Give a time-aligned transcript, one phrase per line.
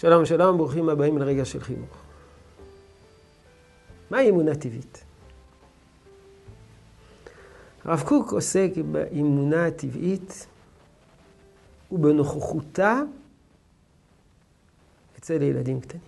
[0.00, 1.96] שלום שלום, ברוכים הבאים לרגע של חינוך.
[4.10, 5.04] מהי אמונה טבעית?
[7.84, 10.46] הרב קוק עוסק באמונה הטבעית
[11.92, 13.00] ובנוכחותה
[15.18, 16.02] אצל ילדים קטנים.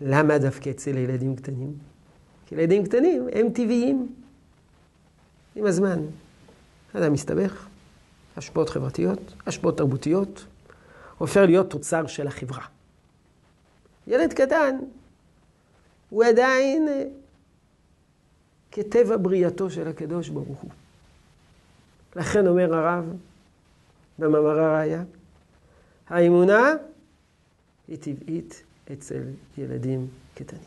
[0.00, 1.74] למה דווקא אצל ילדים קטנים?
[2.46, 4.14] כי ילדים קטנים הם טבעיים.
[5.56, 5.98] עם הזמן,
[6.92, 7.66] אדם מסתבך,
[8.36, 10.44] השפעות חברתיות, השפעות תרבותיות,
[11.18, 12.64] הופך להיות תוצר של החברה.
[14.06, 14.76] ילד קטן
[16.10, 17.04] הוא עדיין אה,
[18.70, 20.70] כטבע בריאתו של הקדוש ברוך הוא.
[22.16, 23.04] לכן אומר הרב
[24.18, 25.02] במאמר הראיה,
[26.08, 26.74] האמונה
[27.88, 29.22] היא טבעית אצל
[29.58, 30.62] ילדים קטנים.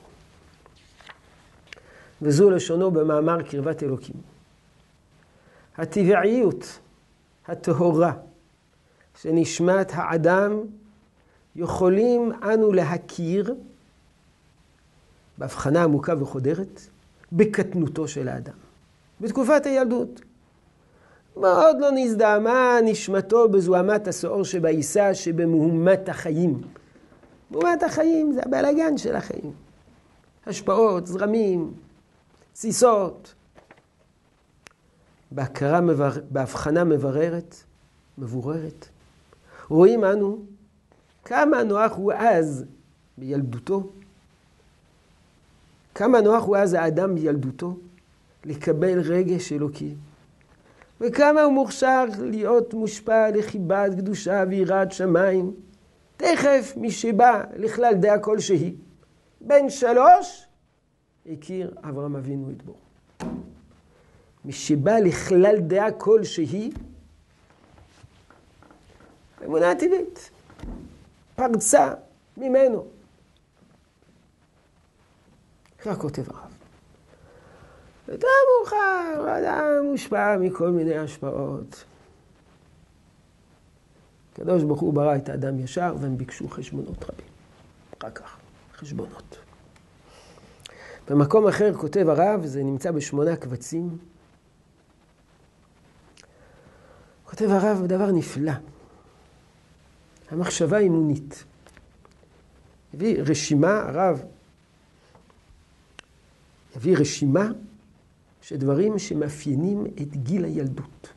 [2.22, 4.16] וזו לשונו במאמר קרבת אלוקים.
[5.78, 6.80] הטבעיות
[7.48, 8.14] הטהורה
[9.22, 10.60] שנשמת האדם
[11.56, 13.56] יכולים אנו להכיר
[15.38, 16.82] בהבחנה עמוקה וחודרת
[17.32, 18.54] בקטנותו של האדם.
[19.22, 20.22] בתקופת הילדות.
[21.38, 26.62] מאוד לא נזדהמה נשמתו בזוהמת השעור שבעיסה שבמהומת החיים.
[27.52, 29.52] מהומת החיים זה הבלאגן של החיים.
[30.46, 31.74] השפעות, זרמים,
[32.54, 33.34] תסיסות.
[35.32, 36.12] בהכרה, מבר...
[36.30, 37.56] בהבחנה מבררת,
[38.18, 38.88] מבוררת,
[39.70, 40.46] רואים אנו
[41.26, 42.66] כמה נוח הוא אז
[43.18, 43.90] בילדותו,
[45.96, 47.78] כמה נוח הוא אז האדם בילדותו
[48.46, 49.96] לקבל רגש אלוקי,
[51.02, 55.54] וכמה הוא מוכשר להיות מושפע לחיבת קדושה ויראת שמיים.
[56.18, 58.76] תכף משבא לכלל דעה כלשהי.
[59.42, 60.48] בן שלוש
[61.32, 62.76] הכיר אברהם אבינו את בו.
[64.46, 66.72] משבא לכלל דעה כלשהי,
[69.46, 70.30] אמונה טבעית,
[71.36, 71.94] פרצה
[72.38, 72.86] ממנו.
[75.80, 76.52] כך כותב הרב.
[78.08, 78.28] יותר
[78.60, 81.84] מאוחר, אדם מושפע מכל מיני השפעות.
[84.34, 87.28] הקדוש ברוך הוא ברא את האדם ישר, והם ביקשו חשבונות רבים.
[88.04, 88.38] רק כך,
[88.76, 89.38] חשבונות.
[91.10, 93.98] במקום אחר כותב הרב, זה נמצא בשמונה קבצים.
[97.26, 98.52] כותב הרב דבר נפלא.
[100.30, 101.44] המחשבה האימונית.
[102.94, 104.24] הביא רשימה, הרב
[106.76, 107.52] הביא רשימה
[108.42, 111.10] של דברים שמאפיינים את גיל הילדות.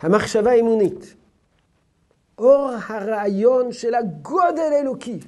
[0.00, 1.14] המחשבה האימונית,
[2.38, 5.18] אור הרעיון של הגודל האלוקי,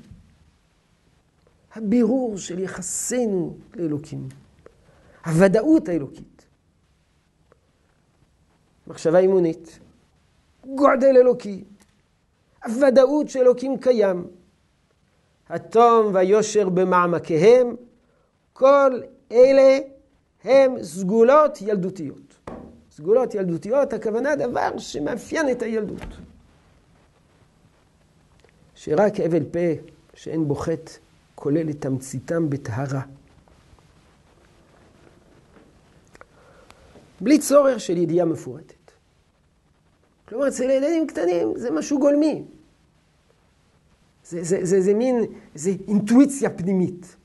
[1.75, 4.29] הבירור של יחסינו לאלוקים,
[5.27, 6.47] הוודאות האלוקית.
[8.87, 9.79] מחשבה אימונית,
[10.75, 11.65] גודל אלוקי,
[12.65, 14.27] הוודאות שאלוקים קיים,
[15.49, 17.77] התום והיושר במעמקיהם,
[18.53, 19.00] כל
[19.32, 19.78] אלה
[20.44, 22.50] הם סגולות ילדותיות.
[22.91, 26.03] סגולות ילדותיות, הכוונה דבר שמאפיין את הילדות.
[28.75, 29.83] שרק אבל פה
[30.15, 30.93] שאין בו חטא
[31.34, 33.03] כולל את תמציתם בטהרה.
[37.21, 38.76] בלי צורך של ידיעה מפורטת.
[40.29, 42.45] כלומר, אצל ילדים קטנים זה משהו גולמי.
[44.25, 47.17] זה, זה, זה, זה מין, זה אינטואיציה פנימית.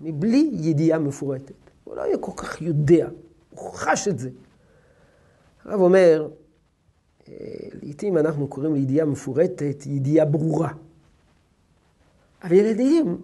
[0.00, 1.54] מבלי ידיעה מפורטת.
[1.84, 3.08] הוא לא יהיה כל כך יודע,
[3.50, 4.30] הוא חש את זה.
[5.64, 6.28] הרב אומר,
[7.28, 7.34] אה,
[7.82, 10.72] לעתים אנחנו קוראים לידיעה מפורטת ידיעה ברורה.
[12.42, 13.16] אבל ילדים,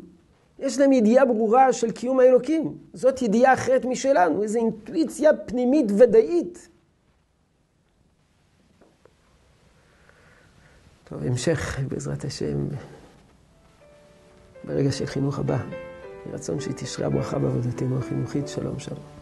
[0.59, 2.79] יש להם ידיעה ברורה של קיום האלוקים.
[2.95, 6.69] זאת ידיעה אחרת משלנו, איזו אינטואיציה פנימית ודאית.
[11.13, 12.67] טוב, המשך בעזרת השם
[14.65, 15.59] ברגע של חינוך הבא.
[16.33, 18.49] רצון שתשרה ברכה בעבודתנו החינוכית.
[18.49, 19.22] שלום שלום.